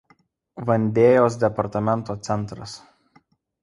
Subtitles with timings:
[0.69, 2.79] Vandėjos departamento centras.